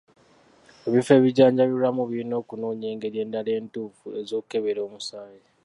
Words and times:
Ebifo 0.87 1.11
ebijjanjabirwamu 1.17 2.01
birina 2.09 2.35
okunoonya 2.41 2.87
engeri 2.93 3.17
endala 3.23 3.49
entuufu 3.59 4.05
ez'okukebera 4.19 4.81
omusaayi. 4.87 5.41